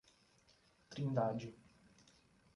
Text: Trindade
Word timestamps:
Trindade 0.89 1.53